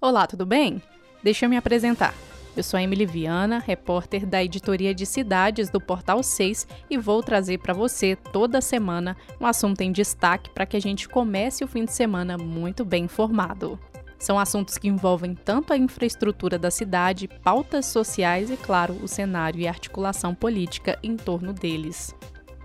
Olá, 0.00 0.28
tudo 0.28 0.46
bem? 0.46 0.80
Deixa 1.24 1.44
eu 1.44 1.50
me 1.50 1.56
apresentar. 1.56 2.14
Eu 2.56 2.62
sou 2.62 2.78
a 2.78 2.82
Emily 2.84 3.04
Viana, 3.04 3.58
repórter 3.58 4.24
da 4.24 4.44
editoria 4.44 4.94
de 4.94 5.04
cidades 5.04 5.70
do 5.70 5.80
Portal 5.80 6.22
6 6.22 6.68
e 6.88 6.96
vou 6.96 7.20
trazer 7.20 7.58
para 7.58 7.74
você 7.74 8.14
toda 8.14 8.60
semana 8.60 9.16
um 9.40 9.46
assunto 9.46 9.80
em 9.80 9.90
destaque 9.90 10.50
para 10.50 10.64
que 10.64 10.76
a 10.76 10.80
gente 10.80 11.08
comece 11.08 11.64
o 11.64 11.66
fim 11.66 11.84
de 11.84 11.92
semana 11.92 12.38
muito 12.38 12.84
bem 12.84 13.06
informado. 13.06 13.76
São 14.20 14.38
assuntos 14.38 14.78
que 14.78 14.86
envolvem 14.86 15.34
tanto 15.34 15.72
a 15.72 15.76
infraestrutura 15.76 16.56
da 16.60 16.70
cidade, 16.70 17.26
pautas 17.26 17.86
sociais 17.86 18.52
e, 18.52 18.56
claro, 18.56 18.96
o 19.02 19.08
cenário 19.08 19.58
e 19.58 19.66
articulação 19.66 20.32
política 20.32 20.96
em 21.02 21.16
torno 21.16 21.52
deles. 21.52 22.14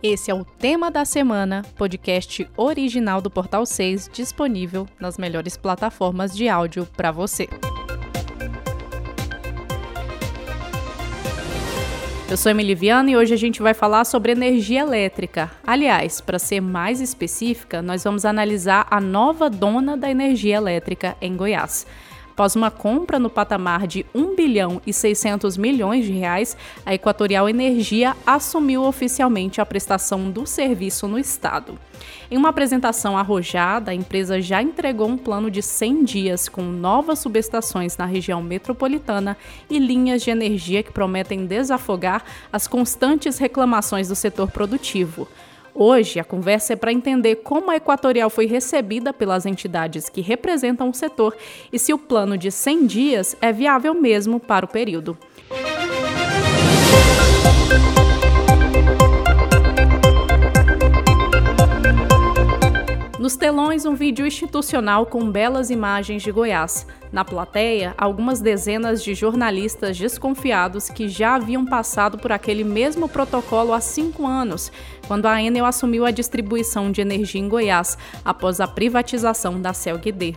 Esse 0.05 0.29
é 0.29 0.33
o 0.33 0.43
Tema 0.43 0.91
da 0.91 1.05
Semana, 1.05 1.63
podcast 1.77 2.45
original 2.57 3.21
do 3.21 3.31
Portal 3.31 3.65
6, 3.65 4.09
disponível 4.11 4.85
nas 4.99 5.17
melhores 5.17 5.55
plataformas 5.55 6.35
de 6.35 6.49
áudio 6.49 6.85
para 6.85 7.09
você. 7.09 7.47
Eu 12.29 12.35
sou 12.35 12.52
Emily 12.52 12.76
Viana 12.76 13.12
e 13.12 13.16
hoje 13.16 13.34
a 13.34 13.38
gente 13.38 13.62
vai 13.62 13.73
falar 13.73 14.03
sobre 14.03 14.34
energia 14.34 14.81
elétrica. 14.81 15.49
Aliás, 15.66 16.20
para 16.20 16.38
ser 16.38 16.59
mais 16.59 16.99
específica, 16.99 17.81
nós 17.81 18.04
vamos 18.04 18.26
analisar 18.26 18.85
a 18.91 18.99
nova 18.99 19.49
dona 19.49 19.95
da 19.95 20.12
energia 20.12 20.57
elétrica 20.57 21.15
em 21.21 21.34
Goiás. 21.34 21.88
Após 22.33 22.55
uma 22.55 22.71
compra 22.71 23.19
no 23.19 23.29
patamar 23.29 23.85
de 23.85 24.07
1 24.13 24.35
bilhão 24.35 24.81
e 24.87 24.91
600 24.91 25.55
milhões 25.55 26.03
de 26.03 26.11
reais, 26.13 26.57
a 26.83 26.91
Equatorial 26.91 27.47
Energia 27.47 28.17
assumiu 28.25 28.85
oficialmente 28.85 29.61
a 29.61 29.65
prestação 29.65 30.31
do 30.31 30.47
serviço 30.47 31.07
no 31.07 31.19
estado. 31.19 31.77
Em 32.31 32.35
uma 32.35 32.49
apresentação 32.49 33.15
arrojada, 33.15 33.91
a 33.91 33.93
empresa 33.93 34.41
já 34.41 34.63
entregou 34.63 35.07
um 35.07 35.15
plano 35.15 35.51
de 35.51 35.61
100 35.61 36.03
dias 36.03 36.49
com 36.49 36.63
novas 36.63 37.19
subestações 37.19 37.97
na 37.97 38.05
região 38.05 38.41
metropolitana 38.41 39.37
e 39.70 39.77
linhas 39.77 40.23
de 40.23 40.31
energia 40.31 40.81
que 40.81 40.91
prometem 40.91 41.45
desafogar 41.45 42.23
as 42.51 42.65
constantes 42.65 43.37
reclamações 43.37 44.07
do 44.07 44.15
setor 44.15 44.49
produtivo. 44.49 45.27
Hoje, 45.76 46.20
a 46.20 46.24
conversa 46.24 46.74
é 46.74 46.76
para 46.76 46.93
entender 46.93 47.38
como 47.38 47.71
a 47.71 47.76
Equatorial 47.76 48.29
foi 48.29 48.46
recebida 48.46 49.12
pelas 49.12 49.46
entidades 49.46 50.07
que 50.07 50.21
representam 50.21 50.90
o 50.90 50.93
setor 50.93 51.35
e 51.71 51.80
se 51.80 51.91
o 51.91 51.98
plano 51.98 52.38
de 52.38 52.52
100 52.52 52.85
dias 52.85 53.35
é 53.41 53.52
viável 53.52 53.93
mesmo 53.96 54.40
para 54.40 54.65
o 54.65 54.70
período. 54.70 55.18
Nos 63.24 63.38
telões, 63.38 63.85
um 63.85 63.96
vídeo 63.96 64.28
institucional 64.28 65.06
com 65.06 65.31
belas 65.31 65.69
imagens 65.69 66.22
de 66.22 66.29
Goiás. 66.29 66.85
Na 67.09 67.24
plateia, 67.24 67.96
algumas 67.97 68.41
dezenas 68.41 69.02
de 69.02 69.16
jornalistas 69.16 69.97
desconfiados 69.97 70.90
que 70.90 71.07
já 71.07 71.35
haviam 71.35 71.66
passado 71.66 72.18
por 72.18 72.34
aquele 72.34 72.66
mesmo 72.66 73.07
protocolo 73.07 73.72
há 73.72 73.80
cinco 73.80 74.28
anos, 74.28 74.74
quando 75.07 75.25
a 75.25 75.41
Enel 75.41 75.66
assumiu 75.66 76.06
a 76.06 76.12
distribuição 76.12 76.91
de 76.91 77.00
energia 77.00 77.40
em 77.40 77.47
Goiás 77.47 77.97
após 78.25 78.59
a 78.59 78.68
privatização 78.68 79.62
da 79.62 79.72
CELG-D. 79.72 80.35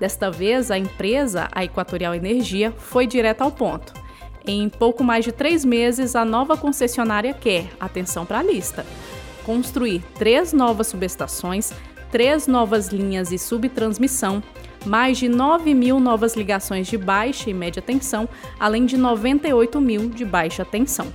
Desta 0.00 0.30
vez, 0.30 0.70
a 0.70 0.78
empresa, 0.78 1.50
a 1.52 1.62
Equatorial 1.62 2.14
Energia, 2.14 2.72
foi 2.78 3.06
direto 3.06 3.42
ao 3.42 3.50
ponto. 3.50 3.92
Em 4.46 4.70
pouco 4.70 5.04
mais 5.04 5.22
de 5.22 5.32
três 5.32 5.66
meses, 5.66 6.16
a 6.16 6.24
nova 6.24 6.56
concessionária 6.56 7.34
quer, 7.34 7.66
atenção 7.78 8.24
para 8.24 8.38
a 8.38 8.42
lista, 8.42 8.86
construir 9.44 10.02
três 10.14 10.54
novas 10.54 10.86
subestações, 10.86 11.74
três 12.12 12.46
novas 12.46 12.88
linhas 12.88 13.32
e 13.32 13.38
subtransmissão, 13.38 14.42
mais 14.84 15.16
de 15.16 15.28
9 15.28 15.72
mil 15.72 15.98
novas 15.98 16.36
ligações 16.36 16.86
de 16.86 16.98
baixa 16.98 17.48
e 17.48 17.54
média 17.54 17.80
tensão, 17.80 18.28
além 18.60 18.84
de 18.84 18.98
98 18.98 19.80
mil 19.80 20.10
de 20.10 20.24
baixa 20.24 20.62
tensão. 20.62 21.06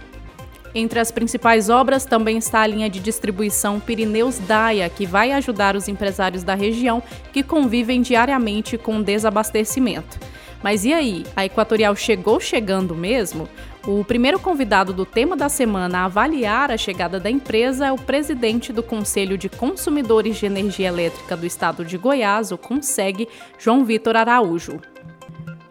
Entre 0.73 0.99
as 0.99 1.11
principais 1.11 1.69
obras 1.69 2.03
também 2.03 2.37
está 2.37 2.61
a 2.61 2.67
linha 2.67 2.89
de 2.89 2.99
distribuição 2.99 3.79
Pirineus 3.79 4.39
Daia, 4.39 4.89
que 4.89 5.05
vai 5.05 5.31
ajudar 5.31 5.75
os 5.75 5.87
empresários 5.87 6.43
da 6.43 6.55
região 6.55 7.01
que 7.31 7.43
convivem 7.43 8.01
diariamente 8.01 8.77
com 8.77 9.01
desabastecimento. 9.01 10.19
Mas 10.63 10.83
e 10.83 10.93
aí? 10.93 11.25
A 11.35 11.45
Equatorial 11.45 11.95
chegou 11.95 12.39
chegando 12.39 12.95
mesmo? 12.95 13.47
O 13.85 14.03
primeiro 14.03 14.39
convidado 14.39 14.91
do 14.91 15.05
tema 15.05 15.35
da 15.35 15.47
semana 15.47 15.99
a 15.99 16.05
avaliar 16.05 16.71
a 16.71 16.77
chegada 16.77 17.19
da 17.19 17.29
empresa 17.29 17.87
é 17.87 17.91
o 17.91 17.97
presidente 17.97 18.73
do 18.73 18.83
Conselho 18.83 19.37
de 19.37 19.47
Consumidores 19.47 20.37
de 20.37 20.45
Energia 20.45 20.87
Elétrica 20.87 21.37
do 21.37 21.45
Estado 21.45 21.85
de 21.85 21.97
Goiás, 21.97 22.51
o 22.51 22.57
CONSEG, 22.57 23.27
João 23.57 23.85
Vitor 23.85 24.17
Araújo. 24.17 24.81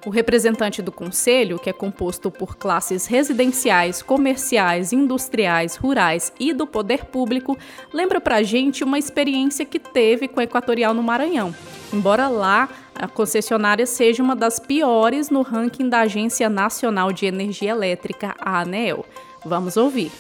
O 0.07 0.11
representante 0.11 0.81
do 0.81 0.93
conselho, 0.93 1.59
que 1.59 1.69
é 1.69 1.73
composto 1.73 2.31
por 2.31 2.57
classes 2.57 3.07
residenciais, 3.07 4.03
comerciais, 4.03 4.93
industriais, 4.93 5.75
rurais 5.75 6.33
e 6.39 6.53
do 6.53 6.65
poder 6.65 7.07
público, 7.07 7.59
lembra 7.93 8.21
para 8.21 8.41
gente 8.45 8.85
uma 8.85 9.01
experiência 9.01 9.65
que 9.65 9.81
teve 9.81 10.29
com 10.29 10.39
a 10.39 10.45
Equatorial 10.45 10.95
no 10.95 11.03
Maranhão. 11.03 11.53
Embora 11.93 12.29
lá 12.29 12.69
a 12.99 13.09
concessionária 13.09 13.87
seja 13.87 14.23
uma 14.23 14.35
das 14.35 14.59
piores 14.59 15.31
no 15.31 15.43
ranking 15.43 15.89
da 15.89 16.01
Agência 16.01 16.49
Nacional 16.49 17.13
de 17.13 17.27
Energia 17.27 17.71
Elétrica, 17.71 18.35
a 18.41 18.61
ANEEL. 18.61 19.05
Vamos 19.45 19.77
ouvir. 19.77 20.11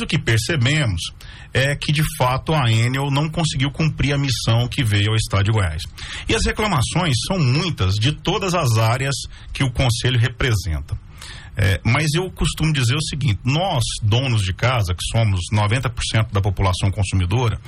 O 0.00 0.06
que 0.06 0.18
percebemos 0.18 1.00
é 1.52 1.74
que, 1.74 1.92
de 1.92 2.02
fato, 2.16 2.54
a 2.54 2.70
Enel 2.70 3.10
não 3.10 3.28
conseguiu 3.28 3.70
cumprir 3.70 4.12
a 4.12 4.18
missão 4.18 4.68
que 4.68 4.84
veio 4.84 5.10
ao 5.10 5.16
Estado 5.16 5.44
de 5.44 5.52
Goiás. 5.52 5.82
E 6.28 6.34
as 6.34 6.44
reclamações 6.44 7.16
são 7.26 7.38
muitas 7.38 7.94
de 7.94 8.12
todas 8.12 8.54
as 8.54 8.78
áreas 8.78 9.14
que 9.52 9.64
o 9.64 9.72
Conselho 9.72 10.18
representa. 10.18 10.96
É, 11.60 11.80
mas 11.84 12.14
eu 12.14 12.30
costumo 12.30 12.72
dizer 12.72 12.94
o 12.94 13.02
seguinte: 13.02 13.40
nós, 13.44 13.82
donos 14.00 14.42
de 14.42 14.54
casa, 14.54 14.94
que 14.94 15.04
somos 15.10 15.40
90% 15.52 16.30
da 16.30 16.40
população 16.40 16.88
consumidora, 16.88 17.60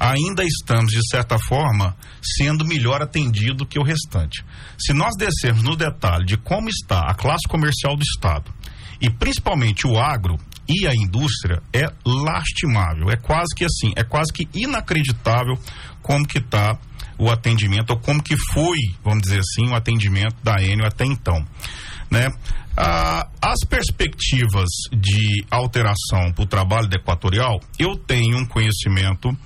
ainda 0.00 0.42
estamos, 0.42 0.90
de 0.90 1.08
certa 1.08 1.38
forma, 1.38 1.96
sendo 2.20 2.64
melhor 2.64 3.00
atendido 3.00 3.64
que 3.64 3.78
o 3.78 3.84
restante. 3.84 4.44
Se 4.76 4.92
nós 4.92 5.14
descermos 5.16 5.62
no 5.62 5.76
detalhe 5.76 6.26
de 6.26 6.36
como 6.36 6.68
está 6.68 7.02
a 7.08 7.14
classe 7.14 7.46
comercial 7.48 7.96
do 7.96 8.02
Estado, 8.02 8.52
e 9.00 9.08
principalmente 9.08 9.86
o 9.86 9.96
agro, 9.96 10.36
e 10.68 10.84
a 10.84 10.92
indústria 10.92 11.62
é 11.72 11.86
lastimável. 12.04 13.10
É 13.10 13.16
quase 13.16 13.54
que 13.54 13.64
assim, 13.64 13.92
é 13.94 14.02
quase 14.02 14.32
que 14.32 14.48
inacreditável 14.52 15.56
como 16.02 16.26
que 16.26 16.38
está 16.38 16.76
o 17.18 17.30
atendimento, 17.30 17.90
ou 17.90 17.98
como 17.98 18.22
que 18.22 18.36
foi, 18.52 18.78
vamos 19.04 19.22
dizer 19.22 19.38
assim, 19.38 19.70
o 19.70 19.74
atendimento 19.74 20.36
da 20.42 20.60
Enel 20.60 20.86
até 20.86 21.04
então. 21.04 21.46
Né? 22.10 22.28
Ah, 22.76 23.28
as 23.40 23.60
perspectivas 23.68 24.68
de 24.92 25.44
alteração 25.50 26.32
para 26.34 26.44
o 26.44 26.46
trabalho 26.46 26.88
da 26.88 26.96
Equatorial, 26.96 27.60
eu 27.78 27.96
tenho 27.96 28.38
um 28.38 28.46
conhecimento 28.46 29.36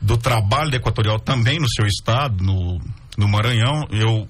do 0.00 0.16
trabalho 0.16 0.70
da 0.70 0.76
Equatorial 0.76 1.18
também 1.18 1.58
no 1.58 1.68
seu 1.68 1.86
estado, 1.86 2.44
no, 2.44 2.80
no 3.16 3.26
Maranhão. 3.26 3.86
Eu 3.90 4.28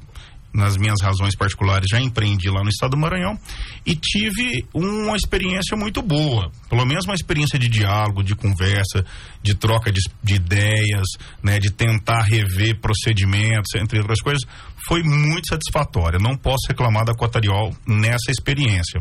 nas 0.54 0.76
minhas 0.76 1.02
razões 1.02 1.34
particulares, 1.34 1.88
já 1.90 2.00
empreendi 2.00 2.48
lá 2.48 2.62
no 2.62 2.68
estado 2.68 2.92
do 2.92 2.96
Maranhão 2.96 3.36
e 3.84 3.96
tive 3.96 4.64
uma 4.72 5.16
experiência 5.16 5.76
muito 5.76 6.00
boa, 6.00 6.50
pelo 6.70 6.86
menos 6.86 7.04
uma 7.04 7.14
experiência 7.14 7.58
de 7.58 7.68
diálogo, 7.68 8.22
de 8.22 8.36
conversa, 8.36 9.04
de 9.42 9.54
troca 9.54 9.90
de, 9.90 10.00
de 10.22 10.34
ideias, 10.34 11.08
né, 11.42 11.58
de 11.58 11.72
tentar 11.72 12.22
rever 12.22 12.78
procedimentos, 12.80 13.74
entre 13.74 13.98
outras 13.98 14.20
coisas, 14.20 14.42
foi 14.86 15.02
muito 15.02 15.48
satisfatória. 15.48 16.18
Não 16.18 16.36
posso 16.36 16.66
reclamar 16.68 17.04
da 17.04 17.12
Equatorial 17.12 17.72
nessa 17.86 18.30
experiência. 18.30 19.00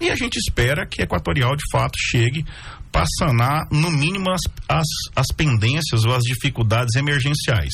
E 0.00 0.10
a 0.10 0.16
gente 0.16 0.36
espera 0.36 0.86
que 0.86 1.00
a 1.00 1.04
Equatorial, 1.04 1.54
de 1.56 1.64
fato, 1.70 1.96
chegue 1.98 2.44
para 2.90 3.06
sanar, 3.18 3.66
no 3.70 3.90
mínimo, 3.90 4.30
as, 4.30 4.40
as, 4.68 4.86
as 5.16 5.26
pendências 5.36 6.04
ou 6.04 6.14
as 6.14 6.22
dificuldades 6.22 6.94
emergenciais. 6.94 7.72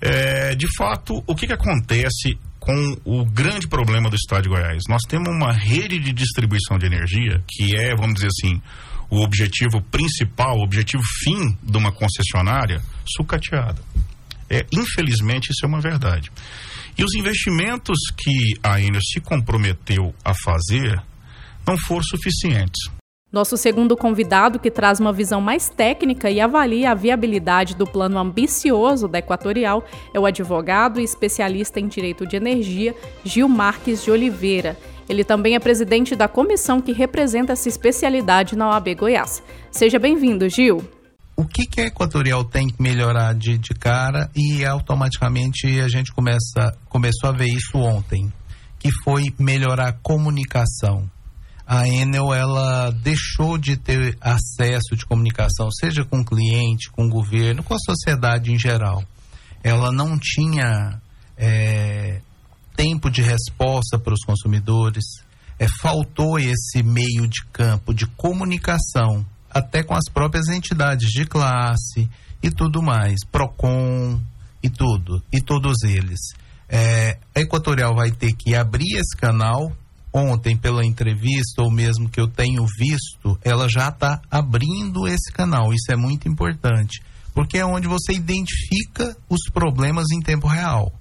É, 0.00 0.54
de 0.54 0.66
fato, 0.76 1.22
o 1.26 1.34
que, 1.34 1.46
que 1.46 1.52
acontece 1.52 2.38
com 2.58 2.96
o 3.04 3.24
grande 3.24 3.66
problema 3.66 4.08
do 4.08 4.16
estado 4.16 4.44
de 4.44 4.48
Goiás? 4.48 4.84
Nós 4.88 5.02
temos 5.08 5.28
uma 5.28 5.52
rede 5.52 5.98
de 5.98 6.12
distribuição 6.12 6.78
de 6.78 6.86
energia 6.86 7.42
que 7.48 7.76
é, 7.76 7.94
vamos 7.94 8.14
dizer 8.14 8.28
assim, 8.28 8.60
o 9.10 9.22
objetivo 9.22 9.82
principal, 9.90 10.56
o 10.56 10.64
objetivo 10.64 11.02
fim 11.24 11.56
de 11.62 11.76
uma 11.76 11.92
concessionária 11.92 12.80
sucateada. 13.16 13.78
É, 14.50 14.64
infelizmente, 14.72 15.50
isso 15.50 15.64
é 15.64 15.68
uma 15.68 15.80
verdade. 15.80 16.30
E 16.96 17.04
os 17.04 17.14
investimentos 17.14 17.98
que 18.16 18.58
a 18.62 18.80
Enel 18.80 19.00
se 19.02 19.20
comprometeu 19.20 20.14
a 20.24 20.34
fazer 20.34 21.00
não 21.66 21.76
foram 21.76 22.02
suficientes. 22.02 22.90
Nosso 23.30 23.58
segundo 23.58 23.94
convidado, 23.94 24.58
que 24.58 24.70
traz 24.70 24.98
uma 24.98 25.12
visão 25.12 25.38
mais 25.38 25.68
técnica 25.68 26.30
e 26.30 26.40
avalia 26.40 26.90
a 26.90 26.94
viabilidade 26.94 27.76
do 27.76 27.86
plano 27.86 28.18
ambicioso 28.18 29.06
da 29.06 29.18
Equatorial, 29.18 29.86
é 30.14 30.18
o 30.18 30.24
advogado 30.24 30.98
e 30.98 31.04
especialista 31.04 31.78
em 31.78 31.86
direito 31.86 32.26
de 32.26 32.36
energia, 32.36 32.94
Gil 33.22 33.46
Marques 33.46 34.02
de 34.02 34.10
Oliveira. 34.10 34.78
Ele 35.06 35.24
também 35.24 35.54
é 35.54 35.58
presidente 35.58 36.16
da 36.16 36.26
comissão 36.26 36.80
que 36.80 36.92
representa 36.92 37.52
essa 37.52 37.68
especialidade 37.68 38.56
na 38.56 38.70
OAB 38.70 38.94
Goiás. 38.94 39.42
Seja 39.70 39.98
bem-vindo, 39.98 40.48
Gil. 40.48 40.82
O 41.38 41.44
que, 41.44 41.66
que 41.66 41.80
a 41.80 41.86
Equatorial 41.86 42.44
tem 42.44 42.66
que 42.66 42.82
melhorar 42.82 43.32
de, 43.32 43.56
de 43.56 43.72
cara 43.72 44.28
e 44.34 44.64
automaticamente 44.64 45.80
a 45.80 45.86
gente 45.86 46.12
começa, 46.12 46.76
começou 46.88 47.30
a 47.30 47.32
ver 47.32 47.46
isso 47.46 47.78
ontem, 47.78 48.32
que 48.76 48.90
foi 49.04 49.22
melhorar 49.38 49.88
a 49.88 49.92
comunicação. 49.92 51.08
A 51.64 51.86
Enel 51.86 52.34
ela 52.34 52.90
deixou 52.90 53.56
de 53.56 53.76
ter 53.76 54.18
acesso 54.20 54.96
de 54.96 55.06
comunicação, 55.06 55.70
seja 55.70 56.04
com 56.04 56.22
o 56.22 56.24
cliente, 56.24 56.90
com 56.90 57.04
o 57.06 57.08
governo, 57.08 57.62
com 57.62 57.74
a 57.74 57.78
sociedade 57.78 58.52
em 58.52 58.58
geral. 58.58 59.04
Ela 59.62 59.92
não 59.92 60.18
tinha 60.18 61.00
é, 61.36 62.20
tempo 62.74 63.08
de 63.08 63.22
resposta 63.22 63.96
para 63.96 64.12
os 64.12 64.24
consumidores, 64.24 65.04
é, 65.56 65.68
faltou 65.80 66.36
esse 66.36 66.82
meio 66.82 67.28
de 67.28 67.44
campo 67.52 67.94
de 67.94 68.06
comunicação, 68.06 69.24
até 69.50 69.82
com 69.82 69.94
as 69.94 70.04
próprias 70.12 70.48
entidades 70.48 71.10
de 71.10 71.24
classe 71.24 72.08
e 72.42 72.50
tudo 72.50 72.82
mais, 72.82 73.24
PROCON 73.30 74.20
e 74.62 74.68
tudo, 74.68 75.22
e 75.32 75.40
todos 75.40 75.82
eles. 75.82 76.20
É, 76.68 77.18
a 77.34 77.40
Equatorial 77.40 77.94
vai 77.94 78.10
ter 78.10 78.32
que 78.32 78.54
abrir 78.54 78.96
esse 78.96 79.16
canal. 79.16 79.72
Ontem, 80.10 80.56
pela 80.56 80.84
entrevista, 80.84 81.62
ou 81.62 81.70
mesmo 81.70 82.08
que 82.08 82.20
eu 82.20 82.26
tenho 82.26 82.64
visto, 82.78 83.38
ela 83.44 83.68
já 83.68 83.88
está 83.88 84.20
abrindo 84.30 85.06
esse 85.06 85.30
canal. 85.30 85.72
Isso 85.72 85.92
é 85.92 85.96
muito 85.96 86.26
importante, 86.26 87.02
porque 87.34 87.58
é 87.58 87.64
onde 87.64 87.86
você 87.86 88.14
identifica 88.14 89.16
os 89.28 89.50
problemas 89.52 90.06
em 90.10 90.20
tempo 90.20 90.46
real. 90.46 90.92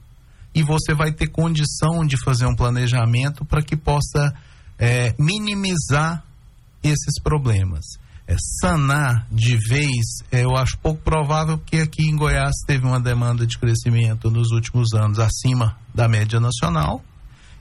E 0.54 0.62
você 0.62 0.94
vai 0.94 1.12
ter 1.12 1.28
condição 1.28 2.06
de 2.06 2.18
fazer 2.22 2.48
um 2.48 2.56
planejamento 2.56 3.46
para 3.46 3.62
que 3.62 3.78
possa 3.78 4.34
é, 4.78 5.16
minimizar 5.18 6.24
esses 6.84 7.22
problemas. 7.24 7.86
É, 8.28 8.36
sanar 8.62 9.26
de 9.32 9.58
vez, 9.70 10.20
é, 10.32 10.44
eu 10.44 10.56
acho 10.58 10.78
pouco 10.80 11.02
provável, 11.02 11.58
porque 11.58 11.78
aqui 11.78 12.04
em 12.04 12.16
Goiás 12.16 12.56
teve 12.68 12.86
uma 12.86 13.00
demanda 13.00 13.48
de 13.48 13.58
crescimento 13.58 14.30
nos 14.30 14.52
últimos 14.52 14.94
anos 14.94 15.18
acima 15.18 15.78
da 15.96 16.10
média 16.10 16.40
nacional. 16.40 17.02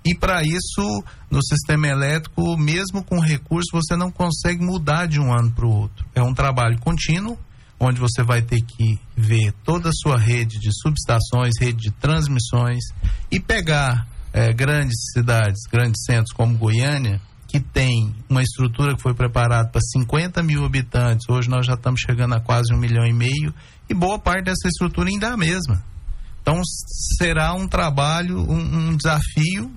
E 0.05 0.15
para 0.15 0.43
isso, 0.43 1.05
no 1.31 1.43
sistema 1.43 1.89
elétrico, 1.89 2.57
mesmo 2.57 3.03
com 3.03 3.21
recurso, 3.21 3.71
você 3.73 3.97
não 3.97 4.11
consegue 4.11 4.65
mudar 4.65 5.07
de 5.07 5.21
um 5.21 5.33
ano 5.33 5.51
para 5.51 5.67
o 5.67 5.71
outro. 5.71 6.07
É 6.15 6.23
um 6.23 6.35
trabalho 6.35 6.79
contínuo, 6.81 7.39
onde 7.79 8.01
você 8.01 8.23
vai 8.23 8.43
ter 8.43 8.61
que 8.61 8.99
ver 9.17 9.53
toda 9.65 9.91
a 9.91 9.93
sua 9.93 10.17
rede 10.17 10.59
de 10.59 10.71
subestações, 10.81 11.55
rede 11.61 11.79
de 11.79 11.91
transmissões 11.91 12.85
e 13.31 13.41
pegar 13.41 14.07
é, 14.33 14.53
grandes 14.53 15.13
cidades, 15.13 15.61
grandes 15.71 16.05
centros 16.05 16.33
como 16.33 16.57
Goiânia, 16.57 17.21
que 17.47 17.61
tem 17.61 18.15
uma 18.29 18.43
estrutura 18.43 18.95
que 18.95 19.03
foi 19.03 19.15
preparada 19.15 19.69
para 19.69 19.81
50 19.81 20.43
mil 20.43 20.65
habitantes, 20.65 21.27
hoje 21.29 21.49
nós 21.49 21.67
já 21.67 21.75
estamos 21.75 22.01
chegando 22.01 22.35
a 22.35 22.41
quase 22.41 22.75
um 22.75 22.79
milhão 22.79 23.07
e 23.07 23.13
meio, 23.13 23.55
e 23.89 23.95
boa 23.95 24.19
parte 24.19 24.45
dessa 24.45 24.69
estrutura 24.69 25.09
ainda 25.09 25.29
é 25.29 25.33
a 25.33 25.37
mesma. 25.37 25.83
Então 26.43 26.61
será 27.19 27.55
um 27.55 27.67
trabalho, 27.67 28.39
um, 28.39 28.91
um 28.91 28.97
desafio 28.97 29.71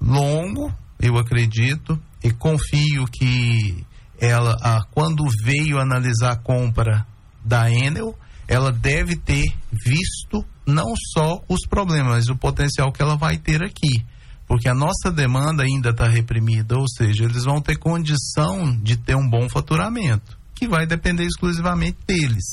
longo, 0.00 0.72
eu 1.00 1.16
acredito, 1.16 2.00
e 2.22 2.30
confio 2.30 3.06
que 3.06 3.84
ela, 4.20 4.56
a, 4.62 4.84
quando 4.90 5.24
veio 5.42 5.78
analisar 5.78 6.32
a 6.32 6.36
compra 6.36 7.06
da 7.44 7.70
Enel, 7.70 8.16
ela 8.46 8.70
deve 8.70 9.16
ter 9.16 9.52
visto 9.72 10.44
não 10.66 10.92
só 11.12 11.42
os 11.48 11.66
problemas, 11.66 12.08
mas 12.08 12.28
o 12.28 12.36
potencial 12.36 12.92
que 12.92 13.02
ela 13.02 13.16
vai 13.16 13.36
ter 13.36 13.62
aqui. 13.62 14.04
Porque 14.52 14.68
a 14.68 14.74
nossa 14.74 15.10
demanda 15.10 15.62
ainda 15.62 15.88
está 15.88 16.06
reprimida, 16.06 16.76
ou 16.76 16.86
seja, 16.86 17.24
eles 17.24 17.44
vão 17.44 17.58
ter 17.58 17.78
condição 17.78 18.76
de 18.82 18.98
ter 18.98 19.16
um 19.16 19.26
bom 19.26 19.48
faturamento, 19.48 20.38
que 20.54 20.68
vai 20.68 20.86
depender 20.86 21.24
exclusivamente 21.24 21.96
deles. 22.06 22.44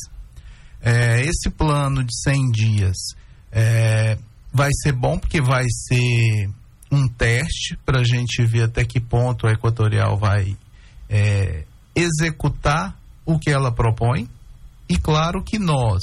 É, 0.81 1.19
esse 1.25 1.49
plano 1.49 2.01
de 2.01 2.17
100 2.21 2.51
dias 2.51 2.95
é, 3.51 4.17
vai 4.53 4.69
ser 4.81 4.93
bom 4.93 5.19
porque 5.19 5.41
vai 5.41 5.65
ser 5.69 6.49
um 6.89 7.05
teste 7.05 7.77
para 7.85 7.99
a 7.99 8.03
gente 8.05 8.45
ver 8.45 8.63
até 8.63 8.85
que 8.85 9.01
ponto 9.01 9.45
a 9.45 9.51
Equatorial 9.51 10.17
vai 10.17 10.55
é, 11.09 11.65
executar 11.93 12.97
o 13.25 13.37
que 13.37 13.49
ela 13.49 13.73
propõe. 13.73 14.29
E 14.87 14.97
claro 14.97 15.43
que 15.43 15.59
nós, 15.59 16.01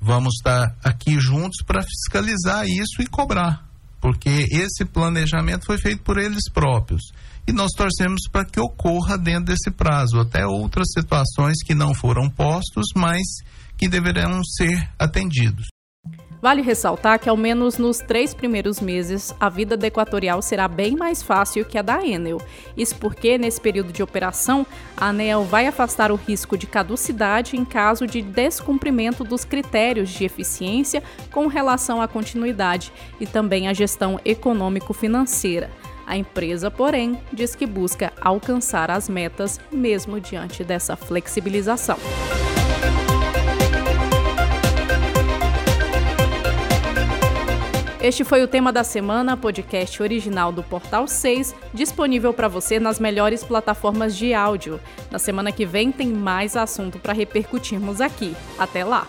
vamos 0.00 0.36
estar 0.36 0.74
aqui 0.82 1.20
juntos 1.20 1.62
para 1.62 1.82
fiscalizar 1.82 2.64
isso 2.66 3.02
e 3.02 3.06
cobrar, 3.06 3.65
porque 4.00 4.46
esse 4.50 4.84
planejamento 4.84 5.66
foi 5.66 5.78
feito 5.78 6.02
por 6.02 6.18
eles 6.18 6.50
próprios. 6.52 7.02
E 7.46 7.52
nós 7.52 7.70
torcemos 7.76 8.22
para 8.30 8.44
que 8.44 8.60
ocorra 8.60 9.16
dentro 9.16 9.46
desse 9.46 9.70
prazo, 9.70 10.18
até 10.18 10.44
outras 10.46 10.88
situações 10.92 11.56
que 11.64 11.74
não 11.74 11.94
foram 11.94 12.28
postos, 12.28 12.86
mas 12.96 13.22
que 13.76 13.88
deverão 13.88 14.42
ser 14.44 14.90
atendidos. 14.98 15.66
Vale 16.46 16.62
ressaltar 16.62 17.18
que, 17.18 17.28
ao 17.28 17.36
menos 17.36 17.76
nos 17.76 17.98
três 17.98 18.32
primeiros 18.32 18.80
meses, 18.80 19.34
a 19.40 19.48
vida 19.48 19.76
da 19.76 19.88
Equatorial 19.88 20.40
será 20.40 20.68
bem 20.68 20.94
mais 20.94 21.20
fácil 21.20 21.64
que 21.64 21.76
a 21.76 21.82
da 21.82 22.06
Enel. 22.06 22.40
Isso 22.76 22.94
porque, 23.00 23.36
nesse 23.36 23.60
período 23.60 23.92
de 23.92 24.00
operação, 24.00 24.64
a 24.96 25.08
ANEL 25.08 25.42
vai 25.42 25.66
afastar 25.66 26.12
o 26.12 26.14
risco 26.14 26.56
de 26.56 26.64
caducidade 26.64 27.56
em 27.56 27.64
caso 27.64 28.06
de 28.06 28.22
descumprimento 28.22 29.24
dos 29.24 29.44
critérios 29.44 30.08
de 30.08 30.24
eficiência 30.24 31.02
com 31.32 31.48
relação 31.48 32.00
à 32.00 32.06
continuidade 32.06 32.92
e 33.18 33.26
também 33.26 33.66
à 33.66 33.72
gestão 33.72 34.20
econômico-financeira. 34.24 35.68
A 36.06 36.16
empresa, 36.16 36.70
porém, 36.70 37.18
diz 37.32 37.56
que 37.56 37.66
busca 37.66 38.12
alcançar 38.20 38.88
as 38.88 39.08
metas 39.08 39.58
mesmo 39.72 40.20
diante 40.20 40.62
dessa 40.62 40.94
flexibilização. 40.94 41.98
Este 48.06 48.22
foi 48.22 48.40
o 48.40 48.46
tema 48.46 48.72
da 48.72 48.84
semana, 48.84 49.36
podcast 49.36 50.00
original 50.00 50.52
do 50.52 50.62
Portal 50.62 51.08
6, 51.08 51.52
disponível 51.74 52.32
para 52.32 52.46
você 52.46 52.78
nas 52.78 53.00
melhores 53.00 53.42
plataformas 53.42 54.16
de 54.16 54.32
áudio. 54.32 54.78
Na 55.10 55.18
semana 55.18 55.50
que 55.50 55.66
vem 55.66 55.90
tem 55.90 56.06
mais 56.06 56.56
assunto 56.56 57.00
para 57.00 57.12
repercutirmos 57.12 58.00
aqui. 58.00 58.36
Até 58.56 58.84
lá! 58.84 59.08